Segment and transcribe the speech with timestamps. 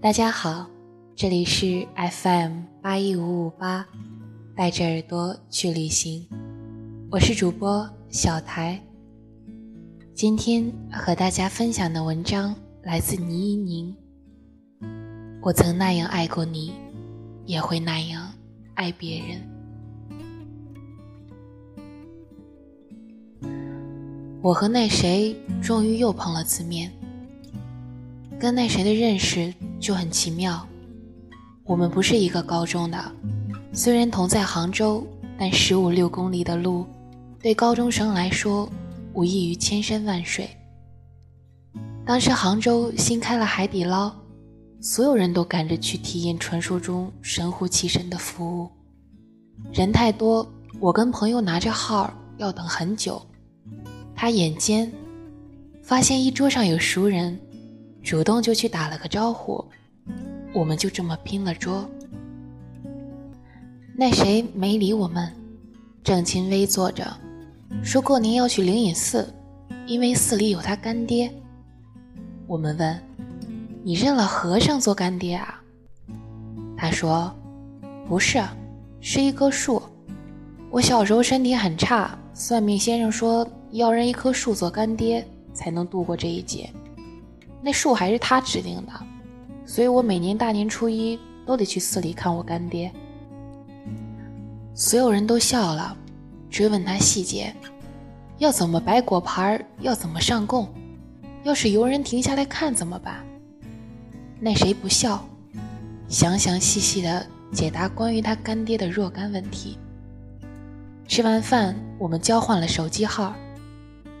[0.00, 0.64] 大家好，
[1.16, 3.84] 这里是 FM 八一五五八，
[4.54, 6.24] 带着耳朵去旅行，
[7.10, 8.80] 我是主播小台。
[10.14, 13.92] 今天和大家分享的文章来自倪一宁。
[15.42, 16.74] 我曾那样爱过你，
[17.44, 18.32] 也会那样
[18.74, 19.40] 爱别人。
[24.40, 26.88] 我和那谁终于又碰了次面，
[28.38, 30.66] 跟那谁的认识就很奇妙。
[31.64, 33.12] 我们不是一个高中的，
[33.72, 35.06] 虽然同在杭州，
[35.38, 36.86] 但十五六公里的路，
[37.40, 38.68] 对高中生来说
[39.12, 40.48] 无异于千山万水。
[42.06, 44.10] 当时杭州新开了海底捞，
[44.80, 48.70] 所有人都赶着去体验传说中神乎其神的服务，
[49.72, 53.20] 人太多，我跟朋友拿着号要等很久。
[54.16, 54.90] 他眼尖，
[55.82, 57.38] 发现一桌上有熟人，
[58.08, 59.62] 主动就去打了个招呼，
[60.54, 61.86] 我们就这么拼了桌。
[63.94, 65.30] 那谁没理我们，
[66.02, 67.06] 郑清微坐着，
[67.82, 69.30] 说过年要去灵隐寺，
[69.86, 71.30] 因为寺里有他干爹。
[72.46, 72.98] 我们问
[73.84, 75.60] ：“你认了和尚做干爹啊？”
[76.78, 77.30] 他说
[78.08, 78.42] ：“不是，
[79.02, 79.82] 是一棵树。
[80.70, 86.70] 我小时候身体很差，算命先生说。”要认一棵树做干爹，才能度过这一劫。
[87.60, 88.92] 那树还是他指定的，
[89.66, 92.92] 所以我每年大年初一都得去寺里看我干爹。
[94.74, 95.96] 所有人都笑了，
[96.48, 97.52] 追问他细节：
[98.38, 99.64] 要怎么摆果盘？
[99.80, 100.68] 要怎么上供？
[101.42, 103.24] 要是游人停下来看怎么办？
[104.38, 105.28] 那谁不笑，
[106.08, 109.76] 详详细细的解答关于他干爹的若干问题。
[111.08, 113.34] 吃完饭，我们交换了手机号。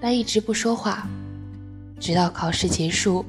[0.00, 1.08] 但一直不说话，
[2.00, 3.24] 直到考试结束，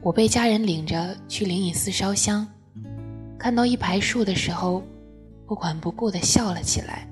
[0.00, 2.46] 我被家人领着去灵隐寺烧香，
[3.38, 4.82] 看到一排树的时候，
[5.46, 7.08] 不管不顾地笑了起来，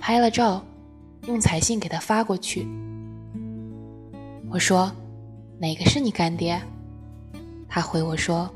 [0.00, 0.64] 拍了照，
[1.26, 2.66] 用彩信给他发过去。
[4.50, 4.92] 我说
[5.58, 6.60] ：“哪个是你干爹？”
[7.68, 8.48] 他回我说：“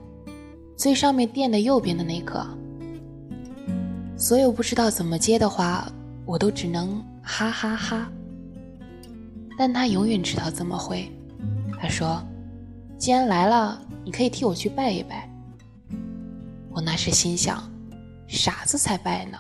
[0.76, 2.47] 最上面垫的右边的那个。”
[4.16, 5.91] 所有不知道怎么接的话，
[6.25, 8.09] 我都只能哈哈哈。
[9.56, 11.10] 但他永远知道怎么回。
[11.81, 12.22] 他说
[12.99, 15.28] ：“既然来了，你可以替我去拜一拜。”
[16.71, 17.62] 我那时心想
[18.27, 19.39] ：“傻子才拜呢。”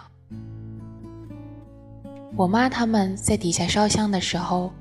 [2.36, 4.72] 我妈他们在底下烧香的时候，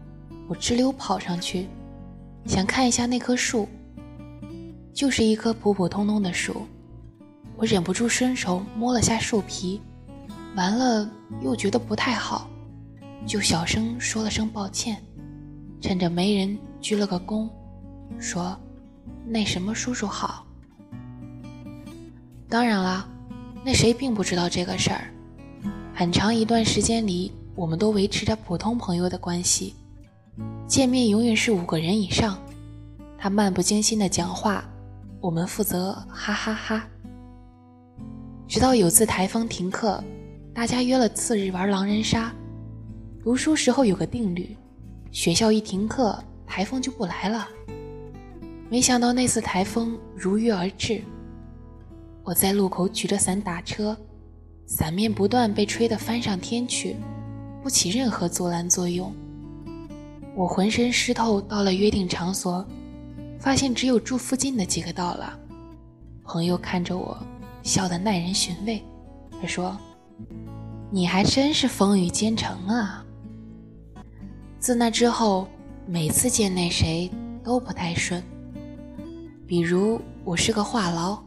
[0.48, 1.68] 我直溜跑上去，
[2.46, 3.68] 想看一下那棵树。
[4.94, 6.64] 就是一棵普普通通的树，
[7.56, 9.80] 我忍不住伸手摸了下树皮，
[10.56, 11.08] 完了
[11.42, 12.50] 又觉得不太好，
[13.26, 15.02] 就小声说了声抱歉。
[15.80, 17.50] 趁着没人，鞠了个躬，
[18.18, 18.58] 说
[19.28, 20.48] ：“那什么叔叔好。”
[22.48, 23.06] 当然了，
[23.62, 25.12] 那谁并不知道这个事儿。
[25.94, 29.76] 很长一段时间里，我们都维持着普通朋友的关系，
[30.66, 32.40] 见面永远是五个人以上。
[33.18, 34.64] 他漫不经心的讲话，
[35.20, 36.88] 我们负责哈哈哈。
[38.48, 40.02] 直到有次台风停课，
[40.54, 42.34] 大家约了次日玩狼人杀。
[43.22, 44.56] 读书时候有个定律。
[45.12, 47.48] 学校一停课，台风就不来了。
[48.70, 51.04] 没想到那次台风如约而至。
[52.24, 53.96] 我在路口举着伞打车，
[54.66, 56.96] 伞面不断被吹得翻上天去，
[57.62, 59.14] 不起任何阻拦作用。
[60.36, 62.66] 我浑身湿透，到了约定场所，
[63.40, 65.40] 发现只有住附近的几个到了。
[66.24, 67.18] 朋友看着我，
[67.64, 68.84] 笑得耐人寻味。
[69.42, 69.78] 他说
[70.92, 73.06] ：“你还真是风雨兼程啊。”
[74.60, 75.48] 自那之后，
[75.90, 77.10] 每次见那谁
[77.42, 78.22] 都不太顺。
[79.48, 81.18] 比如我是个话痨，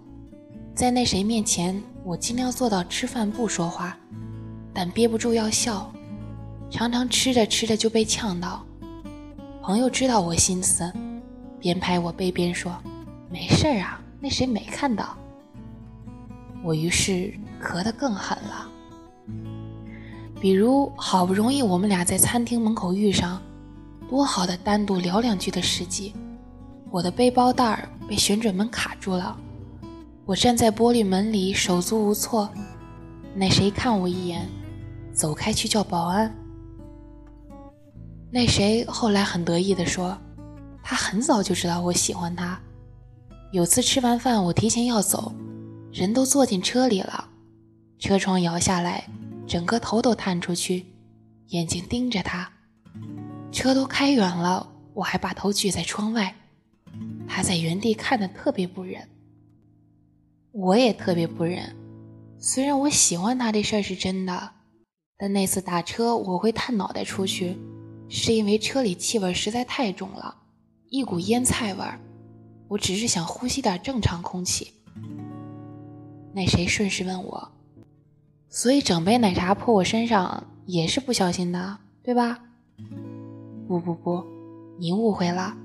[0.75, 3.97] 在那谁面前，我尽量做到吃饭不说话，
[4.75, 5.91] 但憋不住要笑，
[6.71, 8.63] 常常吃着吃着就被呛到。
[9.63, 10.93] 朋友知道我心思，
[11.59, 12.77] 边拍我背边说
[13.33, 15.17] ：“没事儿啊，那谁没看到。”
[16.63, 18.69] 我于是咳得更狠了。
[20.39, 23.41] 比如，好不容易我们俩在餐厅门口遇上，
[24.11, 26.13] 多好的单独聊两句的时机。
[26.91, 29.39] 我的背包带儿被旋转门卡住了，
[30.25, 32.51] 我站在玻璃门里手足无措。
[33.37, 34.49] 那谁看我一眼，
[35.13, 36.35] 走开去叫保安。
[38.33, 40.19] 那谁后来很得意地说，
[40.83, 42.61] 他很早就知道我喜欢他。
[43.53, 45.33] 有次吃完饭，我提前要走，
[45.93, 47.29] 人都坐进车里了，
[48.01, 49.05] 车窗摇下来。
[49.47, 50.87] 整个头都探出去，
[51.51, 52.51] 眼睛盯着他。
[53.53, 56.35] 车都开远了，我还把头举在窗外。
[57.29, 59.09] 他在原地看得特别不忍。
[60.53, 61.77] 我也特别不忍。
[62.39, 64.51] 虽然我喜欢他这事儿是真的，
[65.17, 67.57] 但那次打车我会探脑袋出去，
[68.09, 70.35] 是因为车里气味实在太重了，
[70.89, 72.01] 一股腌菜味儿。
[72.69, 74.73] 我只是想呼吸点正常空气。
[76.33, 77.53] 那谁顺势问我，
[78.49, 82.39] 所以整杯奶茶泼我身上也是不小心的，对吧？
[83.71, 84.25] 不不不，
[84.81, 85.57] 您误会了，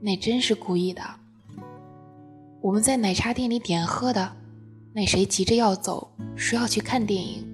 [0.00, 1.02] 那真是故意的。
[2.60, 4.30] 我们在奶茶店里点喝的，
[4.92, 7.44] 那谁急着要走，说要去看电影。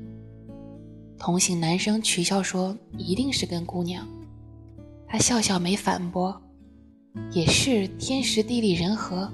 [1.19, 4.07] 同行男生取笑说一定是跟姑娘，
[5.09, 6.39] 他笑笑没反驳。
[7.31, 9.33] 也是天时地利人和，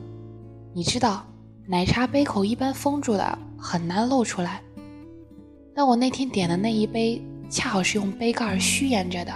[0.72, 1.26] 你知道，
[1.66, 4.62] 奶茶杯口一般封住的，很难露出来。
[5.74, 7.20] 但我那天点的那一杯，
[7.50, 9.32] 恰好是用杯盖虚掩着的，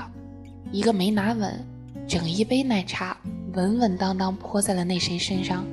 [0.74, 1.64] 一个没拿稳，
[2.04, 3.16] 整一杯奶茶
[3.52, 5.64] 稳稳当当泼在了那谁身上，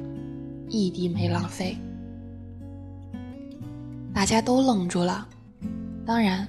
[0.69, 1.75] 一滴没浪费。
[4.13, 5.27] 大家都愣住了，
[6.06, 6.48] 当然，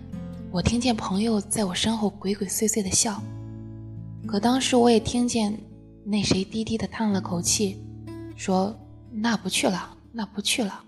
[0.51, 3.23] 我听见朋友在我身后鬼鬼祟祟的笑，
[4.27, 5.59] 可当时我也听见。
[6.05, 7.79] 那谁低低的叹了口气，
[8.37, 8.77] 说
[9.11, 10.85] ：“那不去了，那不去了。”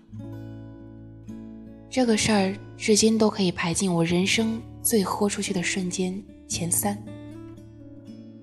[1.89, 6.95] 这个事儿至今都可以排进我人生最豁出去的瞬间前三。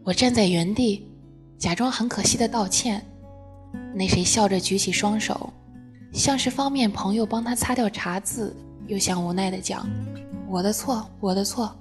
[0.05, 1.07] 我站在原地，
[1.59, 3.05] 假装很可惜的道歉。
[3.95, 5.53] 那谁笑着举起双手，
[6.13, 8.55] 像是方便朋友帮他擦掉茶渍，
[8.87, 9.89] 又像无奈的讲
[10.49, 11.75] ：“我的错，我的错。”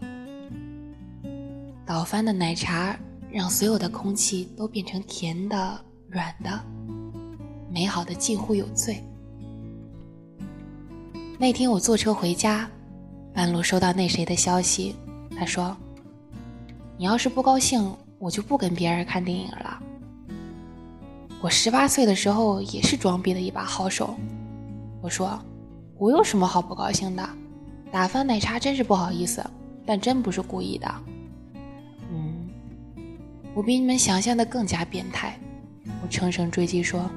[1.86, 2.98] 倒翻的奶茶。
[3.34, 6.52] 让所有的空气都变成甜的、软的、
[7.70, 9.02] 美好的，近乎有罪。
[11.40, 12.70] 那天我坐车回家，
[13.34, 14.98] 半路收到那谁的消息，
[15.34, 15.74] 他说
[17.00, 19.82] ：“你要是不高兴，我就不跟别人看电影了。”
[21.42, 24.16] 我十八岁的时候也是装逼的一把好手，
[25.02, 25.38] 我说
[25.98, 27.30] ：“我有什么好不高兴的？
[27.92, 29.44] 打翻奶茶真是不好意思，
[29.86, 30.88] 但真不是故意的。”
[32.14, 32.48] 嗯
[33.56, 35.38] 我比你们想象的更加变态，
[36.04, 37.10] 我乘胜追击说：“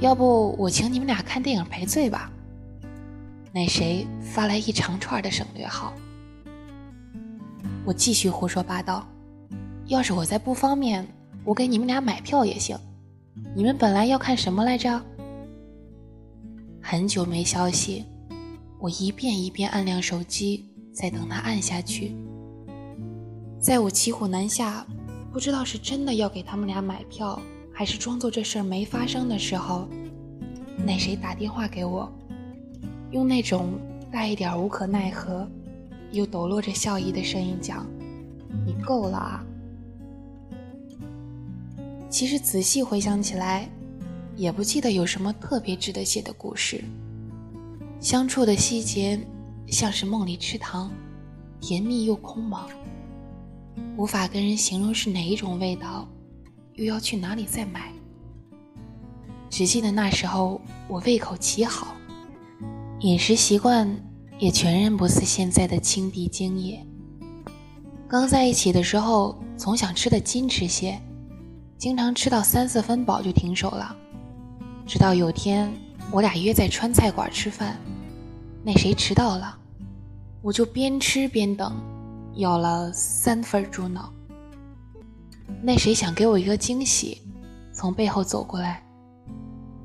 [0.00, 2.30] 要不我请你们俩看电影赔罪吧？”
[3.52, 5.92] 那谁发来一长串的省略号。
[7.84, 9.04] 我继续胡说八道
[9.90, 11.04] ：“要是我在不方便，
[11.44, 12.78] 我给你们俩买票也行。
[13.56, 15.02] 你们本来要看什么来着？”
[16.80, 18.04] 很久没消息，
[18.78, 22.14] 我一遍一遍按亮手机，在等他按下去。
[23.58, 24.86] 在我骑虎难下。
[25.32, 27.40] 不知道是真的要给他们俩买票，
[27.72, 29.88] 还是装作这事儿没发生的时候，
[30.84, 32.12] 那谁打电话给我，
[33.12, 33.74] 用那种
[34.10, 35.48] 带一点无可奈何，
[36.10, 37.86] 又抖落着笑意的声音讲
[38.66, 39.46] ：“你够了啊！”
[42.10, 43.70] 其实仔细回想起来，
[44.36, 46.82] 也不记得有什么特别值得写的故事。
[48.00, 49.18] 相处的细节
[49.68, 50.90] 像是梦里吃糖，
[51.60, 52.66] 甜蜜又空茫。
[53.96, 56.08] 无法跟人形容是哪一种味道，
[56.74, 57.92] 又要去哪里再买？
[59.48, 61.94] 只记得那时候我胃口极好，
[63.00, 63.88] 饮食习惯
[64.38, 66.84] 也全然不似现在的清碧精液。
[68.08, 71.00] 刚在一起的时候，总想吃的矜持些，
[71.80, 73.96] 经常吃到三四分饱就停手了。
[74.86, 75.72] 直到有天
[76.12, 77.80] 我俩约在川菜馆吃饭，
[78.62, 79.56] 那谁迟到了，
[80.42, 81.74] 我就边吃边等。
[82.36, 84.12] 咬了三份猪脑，
[85.62, 87.20] 那谁想给我一个惊喜，
[87.72, 88.82] 从背后走过来，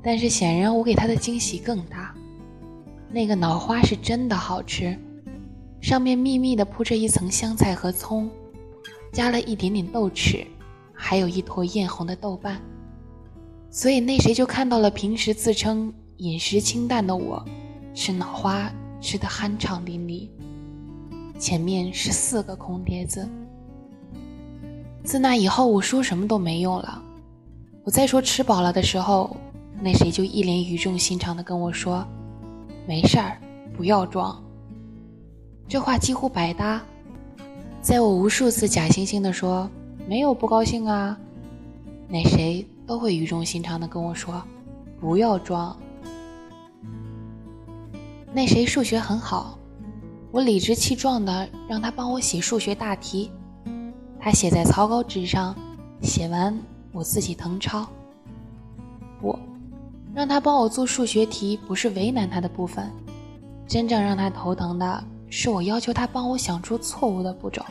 [0.00, 2.14] 但是显然我给他的惊喜更大。
[3.10, 4.96] 那个脑花是真的好吃，
[5.80, 8.30] 上面密密的铺着一层香菜和葱，
[9.12, 10.46] 加了一点点豆豉，
[10.96, 12.60] 还有一坨艳红的豆瓣，
[13.70, 17.44] 所以那谁就看到了平时自称饮食清淡的我，
[17.94, 20.28] 吃脑花吃得酣畅淋漓。
[21.38, 23.28] 前面是四个空碟子。
[25.04, 27.02] 自那以后，我说什么都没用了。
[27.84, 29.36] 我再说吃饱了的时候，
[29.80, 32.04] 那谁就一脸语重心长的跟我说
[32.88, 33.38] ：“没事儿，
[33.76, 34.42] 不要装。”
[35.68, 36.82] 这话几乎百搭。
[37.82, 39.70] 在我无数次假惺惺的说
[40.06, 41.18] “没有不高兴啊”，
[42.08, 44.42] 那谁都会语重心长的跟我说
[45.00, 45.76] ：“不要装。”
[48.32, 49.58] 那谁数学很好。
[50.30, 53.30] 我理直气壮的让他帮我写数学大题，
[54.20, 55.56] 他写在草稿纸上，
[56.02, 56.58] 写完
[56.92, 57.86] 我自己誊抄。
[59.18, 59.38] 不，
[60.14, 62.92] 让他帮我做数学题不是为难他的部分，
[63.66, 67.64] 真正让他头疼的是我要求他帮我想出错误的步骤。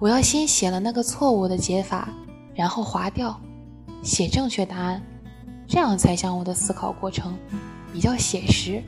[0.00, 2.08] 我要先写了那个错误的解法，
[2.54, 3.38] 然后划掉，
[4.02, 5.02] 写正确答案，
[5.68, 7.36] 这样才像我的思考过程。
[7.92, 8.82] 比较写实，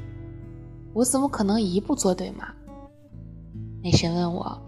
[0.95, 2.49] 我怎么可能一步做对嘛？
[3.83, 4.59] 那神问我，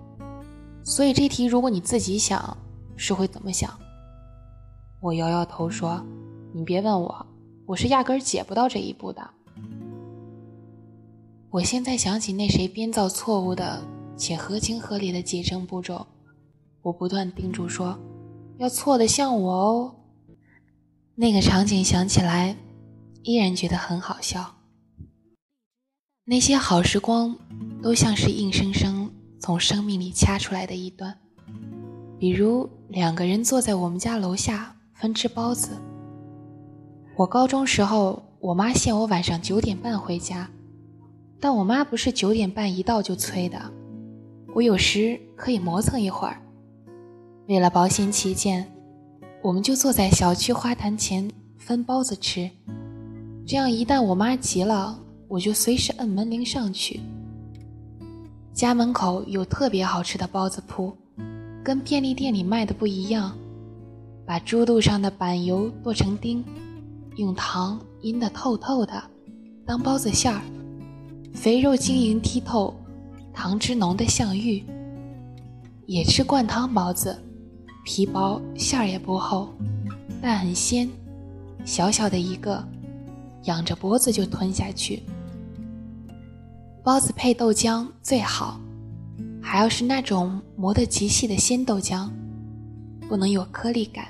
[0.82, 2.54] 所以这题如果你自己想，
[2.94, 3.72] 是会怎么想？
[5.00, 6.04] 我摇摇头说，
[6.52, 7.26] 你别问我，
[7.64, 9.30] 我是压根儿解不到这一步的。
[11.48, 13.80] 我现在想起那谁编造错误的
[14.16, 16.04] 且合情合理的解证步骤，
[16.84, 17.98] 我不断叮嘱说，
[18.58, 19.94] 要错的像我哦。
[21.14, 22.56] 那个场景想起来，
[23.22, 24.56] 依然觉得很好笑。
[26.26, 27.34] 那些好时光，
[27.82, 29.10] 都像是硬生生
[29.40, 31.16] 从生命里掐出来的一段。
[32.18, 35.70] 比如两个人坐在我们家楼下分吃包子。
[37.16, 40.50] 我高中时候，我妈限我晚上九点半回家，
[41.40, 43.72] 但我妈不是九点半一到就催的，
[44.54, 46.42] 我有时可以磨蹭一会儿。
[47.46, 48.66] 为了保险起见。
[49.42, 52.50] 我们就坐在小区花坛前分包子吃，
[53.46, 54.98] 这样一旦我妈急了，
[55.28, 57.00] 我就随时摁门铃上去。
[58.54, 60.96] 家门口有特别好吃的包子铺，
[61.62, 63.36] 跟便利店里卖的不一样，
[64.24, 66.42] 把猪肚上的板油剁成丁，
[67.16, 69.02] 用糖腌得透透的，
[69.66, 70.40] 当包子馅儿，
[71.34, 72.72] 肥肉晶莹剔透，
[73.34, 74.64] 糖汁浓得像玉。
[75.84, 77.14] 也吃灌汤包子。
[77.84, 79.50] 皮薄馅儿也不厚，
[80.20, 80.88] 但很鲜，
[81.66, 82.66] 小小的一个，
[83.42, 85.02] 仰着脖子就吞下去。
[86.82, 88.58] 包子配豆浆最好，
[89.40, 92.08] 还要是那种磨得极细的鲜豆浆，
[93.06, 94.06] 不能有颗粒感。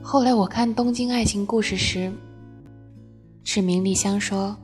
[0.00, 2.10] 后来我看《东京爱情故事》时，
[3.42, 4.56] 赤名丽香说：“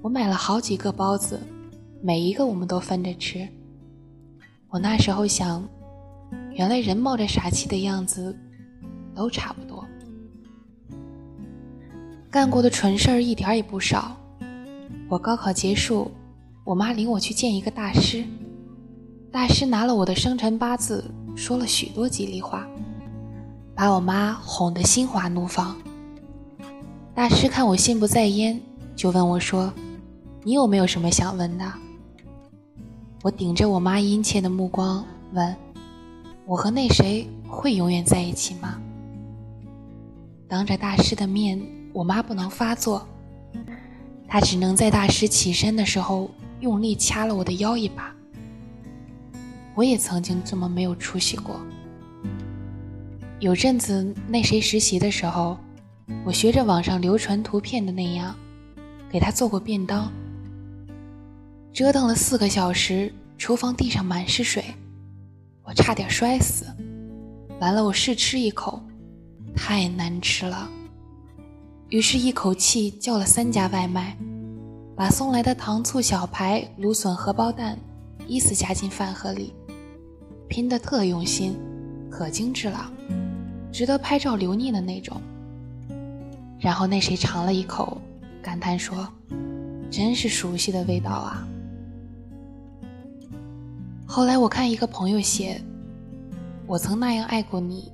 [0.00, 1.38] 我买了好几个包子，
[2.02, 3.46] 每一个我们都分着吃。”
[4.70, 5.62] 我那时候想。
[6.52, 8.36] 原来人冒着傻气的样子，
[9.14, 9.86] 都差不多。
[12.30, 14.16] 干过的蠢事儿一点也不少。
[15.08, 16.10] 我高考结束，
[16.64, 18.24] 我妈领我去见一个大师。
[19.30, 21.04] 大师拿了我的生辰八字，
[21.34, 22.66] 说了许多吉利话，
[23.74, 25.76] 把我妈哄得心花怒放。
[27.14, 28.60] 大师看我心不在焉，
[28.94, 29.72] 就问我说
[30.42, 31.72] ：“你有没有什么想问的？”
[33.22, 35.56] 我顶着我妈殷切的目光问。
[36.46, 38.80] 我和那谁会永远在一起吗？
[40.46, 41.60] 当着大师的面，
[41.92, 43.04] 我妈不能发作，
[44.28, 48.14] 她只能在大师起身的时候用力掐了我的腰一把。
[49.74, 51.60] 我也曾经这么没有出息过。
[53.40, 55.58] 有阵子那谁实习的时候，
[56.24, 58.32] 我学着网上流传图片的那样，
[59.10, 60.12] 给他做过便当，
[61.72, 64.64] 折腾了四个小时，厨房地上满是水。
[65.66, 66.64] 我差点摔死，
[67.58, 68.80] 完了，我试吃一口，
[69.56, 70.70] 太难吃了。
[71.88, 74.16] 于是，一口气叫了三家外卖，
[74.94, 77.76] 把送来的糖醋小排、芦笋荷包蛋
[78.28, 79.52] 依次夹进饭盒里，
[80.48, 81.58] 拼得特用心，
[82.08, 82.88] 可精致了，
[83.72, 85.20] 值得拍照留念的那种。
[86.60, 88.00] 然后那谁尝了一口，
[88.40, 89.08] 感叹说
[89.90, 91.44] ：“真是熟悉的味道啊。”
[94.06, 95.60] 后来我看一个朋友写
[96.66, 97.92] ：“我曾那样爱过你，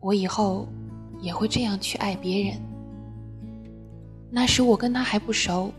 [0.00, 0.66] 我以后
[1.20, 2.58] 也会这样去爱别人。”
[4.30, 5.72] 那时我跟他还不熟，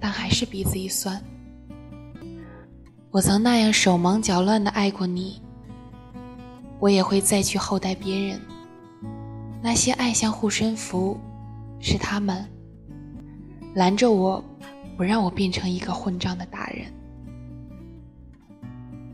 [0.00, 1.22] 但还是鼻子一酸。
[3.10, 5.40] 我曾那样手忙脚乱的爱过你，
[6.78, 8.40] 我也会再去厚待别人。
[9.62, 11.18] 那些爱像护身符，
[11.80, 12.46] 是他们
[13.74, 14.42] 拦着我，
[14.96, 16.86] 不让我变成一个混账的大人。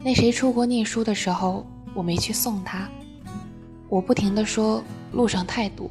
[0.05, 2.91] 那谁出国念书的时候，我没去送他。
[3.89, 4.83] 我不停的说
[5.13, 5.91] 路上太堵，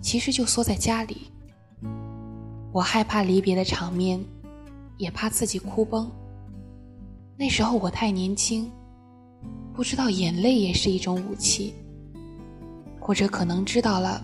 [0.00, 1.30] 其实就缩在家里。
[2.72, 4.20] 我害怕离别的场面，
[4.96, 6.10] 也怕自己哭崩。
[7.36, 8.68] 那时候我太年轻，
[9.72, 11.74] 不知道眼泪也是一种武器，
[12.98, 14.20] 或者可能知道了，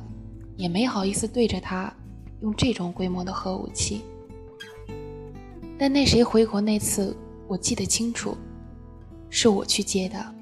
[0.56, 1.92] 也没好意思对着他
[2.40, 4.02] 用这种规模的核武器。
[5.78, 8.36] 但那谁回国那次，我记得清楚。
[9.28, 10.34] 是我去接的，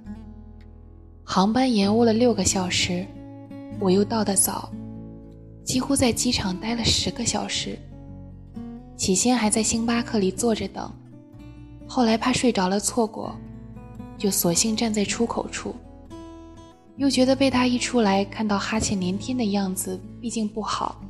[1.25, 3.07] 航班延误了六个小时，
[3.81, 4.71] 我又到的早，
[5.65, 7.79] 几乎在机场待了十个小时。
[8.97, 10.89] 起先还在星巴克里坐着等，
[11.89, 13.35] 后来怕睡着了错过，
[14.17, 15.75] 就索性站在出口处。
[16.97, 21.01] 又觉得被他一出来看到哈欠连天的样子，毕竟不好，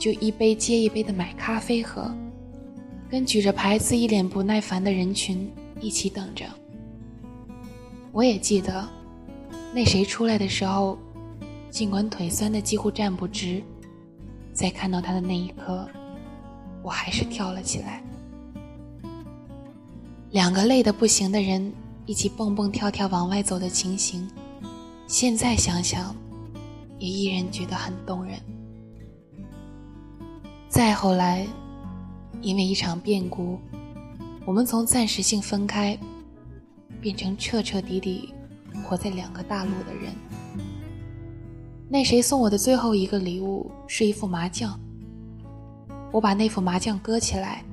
[0.00, 2.12] 就一杯接一杯的买咖啡喝，
[3.08, 5.48] 跟举着牌子一脸不耐烦的人群
[5.80, 6.44] 一起等着。
[8.16, 8.88] 我也记得，
[9.74, 10.96] 那谁出来的时候，
[11.68, 13.62] 尽管腿酸的几乎站不直，
[14.54, 15.86] 在看到他的那一刻，
[16.82, 18.02] 我还是跳了起来。
[20.30, 21.70] 两个累得不行的人
[22.06, 24.26] 一起蹦蹦跳跳往外走的情形，
[25.06, 26.16] 现在想想，
[26.98, 28.40] 也依然觉得很动人。
[30.70, 31.46] 再后来，
[32.40, 33.58] 因为一场变故，
[34.46, 35.98] 我们从暂时性分开，
[37.00, 38.34] 变成彻彻底底
[38.84, 40.12] 活在两个大陆的人。
[41.88, 44.78] 那谁送我的最后一个礼物是一副麻将，
[46.10, 47.64] 我把那副麻将搁起来，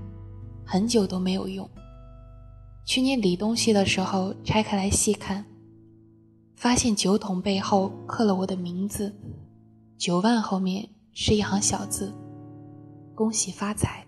[0.66, 1.68] 很久都没有用。
[2.86, 5.44] 去年理东西的时候拆开来细看，
[6.56, 9.16] 发现酒桶背后刻了我的名字，
[9.98, 12.14] 九万后面是一行小字
[13.16, 14.06] ：“恭喜发财。”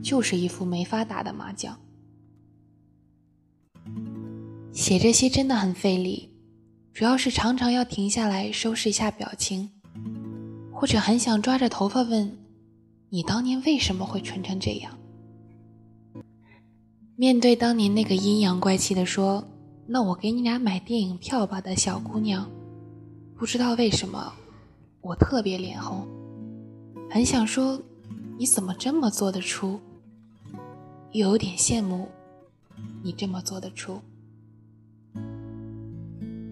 [0.00, 1.78] 就是一副没法打的麻将，
[4.74, 6.28] 写这些真的很费力。
[6.92, 9.70] 主要是常常要停下来收拾一下表情，
[10.72, 12.36] 或者很想抓着头发问
[13.08, 14.98] ：“你当年为什么会蠢成这样？”
[17.14, 19.44] 面对当年那个阴阳怪气的说
[19.86, 22.50] ：“那我给你俩买电影票吧”的小姑娘，
[23.36, 24.32] 不知道为什么
[25.00, 26.04] 我特别脸红，
[27.08, 27.80] 很想说
[28.38, 29.78] ：“你怎么这么做得出？”
[31.12, 32.08] 又有点羡慕
[33.04, 34.00] 你这么做得出。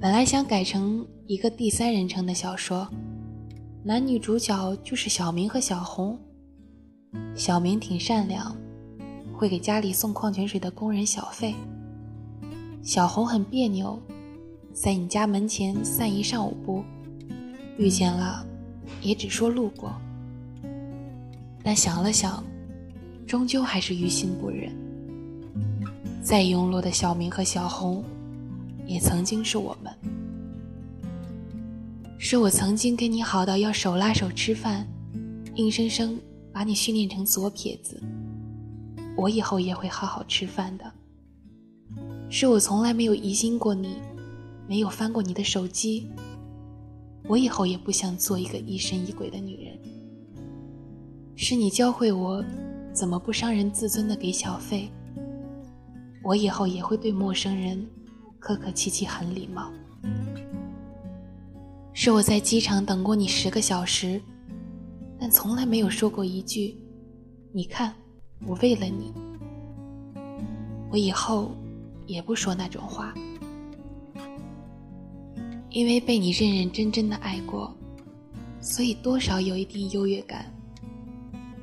[0.02, 2.88] 本来想改成一个第三人称的小说，
[3.84, 6.18] 男女主角就是小明和小红。
[7.36, 8.52] 小明挺善良，
[9.32, 11.54] 会给家里送矿泉水的工人小费。
[12.82, 13.96] 小红很别扭，
[14.72, 16.82] 在你家门前散一上午步，
[17.78, 18.44] 遇见了
[19.02, 19.92] 也只说路过。
[21.62, 22.42] 但想了想，
[23.24, 24.68] 终究还是于心不忍。
[26.20, 28.02] 再庸碌的小明和小红。
[28.92, 29.90] 也曾经是我们，
[32.18, 34.86] 是我曾经跟你好到要手拉手吃饭，
[35.54, 36.20] 硬生生
[36.52, 37.98] 把你训练成左撇子。
[39.16, 40.92] 我以后也会好好吃饭的。
[42.28, 43.96] 是我从来没有疑心过你，
[44.68, 46.06] 没有翻过你的手机。
[47.26, 49.78] 我以后也不想做一个疑神疑鬼的女人。
[51.34, 52.44] 是你教会我
[52.92, 54.90] 怎么不伤人自尊的给小费。
[56.22, 57.88] 我以后也会对陌生人。
[58.42, 59.70] 客客气气，很礼貌。
[61.92, 64.20] 是我在机场等过你十个小时，
[65.16, 66.76] 但从来没有说过一句
[67.54, 67.94] ：“你看，
[68.44, 69.12] 我为了你。”
[70.90, 71.52] 我以后
[72.04, 73.14] 也不说那种话，
[75.70, 77.72] 因为被你认认真真的爱过，
[78.60, 80.52] 所以多少有一定优越感。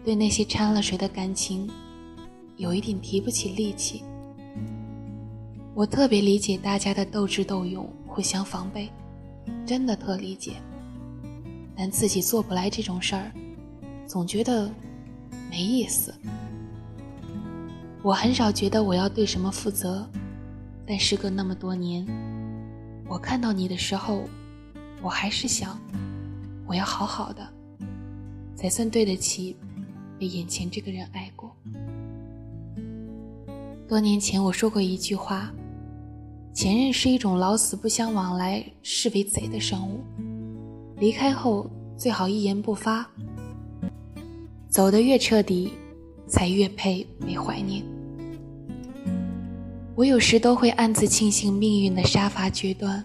[0.05, 1.69] 对那些掺了水的感情，
[2.55, 4.01] 有一点提不起力气。
[5.79, 8.91] 我特别理解大家的斗智斗勇、互相防备，
[9.65, 10.55] 真的特理解。
[11.73, 13.31] 但自己做不来这种事儿，
[14.05, 14.69] 总觉得
[15.49, 16.13] 没意思。
[18.01, 20.05] 我很少觉得我要对什么负责，
[20.85, 22.05] 但时隔那么多年，
[23.07, 24.27] 我看到你的时候，
[25.01, 25.79] 我还是想，
[26.67, 27.47] 我要好好的，
[28.53, 29.55] 才算对得起
[30.19, 31.55] 被眼前这个人爱过。
[33.87, 35.49] 多年前我说过一句话。
[36.53, 40.03] 前任是一种老死不相往来、视为贼的生物，
[40.97, 43.09] 离开后最好一言不发。
[44.67, 45.71] 走得越彻底，
[46.27, 47.83] 才越配被怀念。
[49.95, 53.03] 我有时都会暗自庆幸命运的杀伐决断。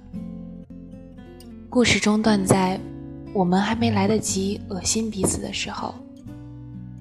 [1.68, 2.78] 故事中断在
[3.32, 5.94] 我们还没来得及恶心彼此的时候，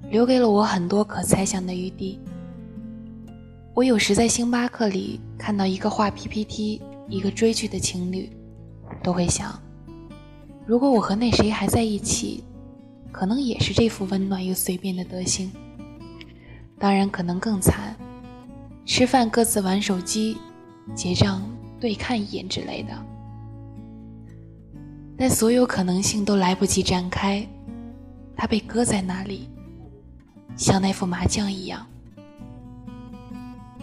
[0.10, 2.19] 留给了我很多可猜想的余地。
[3.75, 8.29] 我有时在星巴克里看到一个画 PPT、一个追剧的情侣，
[9.01, 9.59] 都会想：
[10.67, 12.43] 如果我和那谁还在一起，
[13.12, 15.51] 可能也是这副温暖又随便的德行。
[16.77, 17.95] 当然，可能更惨，
[18.86, 20.38] 吃饭各自玩手机，
[20.93, 21.41] 结账
[21.79, 22.89] 对看一眼之类的。
[25.17, 27.43] 但所有可能性都来不及展开，
[28.36, 29.49] 它被搁在那里，
[30.55, 31.88] 像那副麻将一样。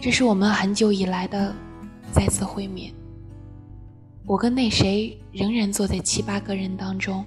[0.01, 1.55] 这是我们很久以来的
[2.11, 2.91] 再次会面。
[4.25, 7.23] 我跟那谁仍然坐在七八个人当中，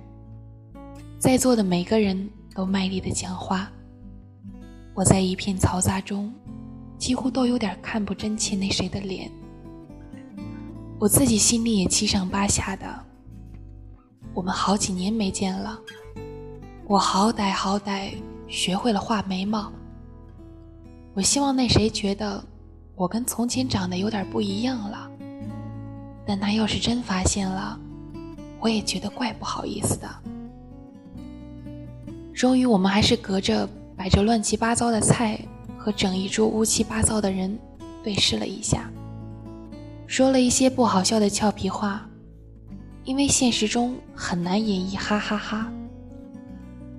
[1.17, 3.71] 在座的每个人都卖力的讲话。
[4.93, 6.35] 我在一片嘈杂中，
[6.99, 9.31] 几乎都有点看不真切那谁的脸。
[10.99, 13.05] 我自己心里也七上八下的。
[14.35, 15.79] 我们好几年没见了，
[16.89, 18.15] 我好歹好歹
[18.49, 19.73] 学会了画眉毛。
[21.15, 22.45] 我希望那谁觉得。
[22.97, 25.11] 我跟从前长得有点不一样了，
[26.25, 27.79] 但他要是真发现了，
[28.61, 30.09] 我也觉得怪不好意思的。
[32.33, 35.41] 终于，我们还是隔着摆着乱七八糟的菜
[35.77, 37.59] 和整一桌乌七八糟的人
[38.03, 38.89] 对视了一下，
[40.07, 42.09] 说了一些不好笑的俏皮话，
[43.03, 45.73] 因为现实中很难演绎哈哈哈，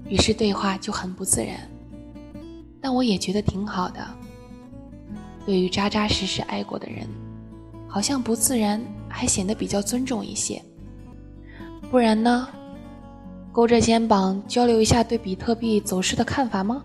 [0.10, 1.58] 于是对话就很不自然。
[2.82, 4.06] 但我也觉得挺好的。
[5.46, 7.08] 对于扎扎实实爱过的人，
[7.88, 10.62] 好像不自然还显得比较尊重一些。
[11.92, 12.48] 不然呢？
[13.52, 16.84] 勾着肩膀交流一下对比特币走势的看法吗？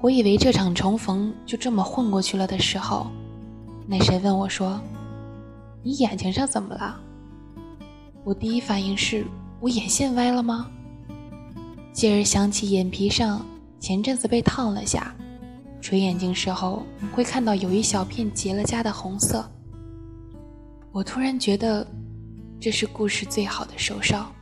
[0.00, 3.08] 我以为这场重逢就这么混过去了的时候，
[3.86, 4.80] 那谁问我说
[5.84, 6.98] ：“你眼睛上怎么了？”
[8.24, 9.26] 我第一反应是
[9.60, 10.70] 我眼线歪了吗？
[11.92, 13.44] 继而想起眼皮上
[13.78, 15.14] 前阵子被烫了下，
[15.82, 19.46] 垂眼睛时候会看到有一小片结了痂的红色。
[20.92, 21.86] 我突然觉得。
[22.62, 24.32] 这是故事最好的收梢。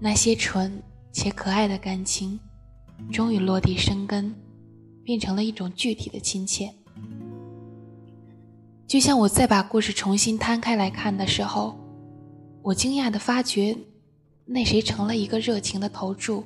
[0.00, 2.40] 那些纯且可爱的感情，
[3.12, 4.34] 终于落地生根，
[5.04, 6.72] 变成了一种具体的亲切。
[8.86, 11.78] 就像我再把故事重新摊开来看的时候，
[12.62, 13.76] 我惊讶地发觉，
[14.46, 16.44] 那谁成了一个热情的投注。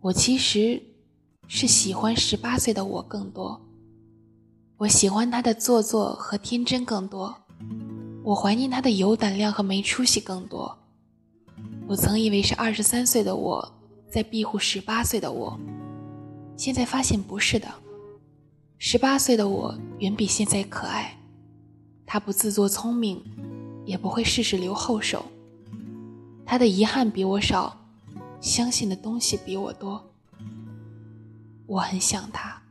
[0.00, 0.82] 我其实
[1.48, 3.60] 是喜欢十八岁的我更多，
[4.78, 7.34] 我喜欢他的做作和天真更多。
[8.24, 10.78] 我怀念他的有胆量和没出息更多。
[11.86, 13.72] 我曾以为是二十三岁的我
[14.10, 15.58] 在庇护十八岁的我，
[16.56, 17.68] 现在发现不是的。
[18.78, 21.16] 十八岁的我远比现在可爱，
[22.06, 23.22] 他不自作聪明，
[23.84, 25.24] 也不会事事留后手。
[26.46, 27.76] 他的遗憾比我少，
[28.40, 30.11] 相信的东西比我多。
[31.66, 32.61] 我很想他。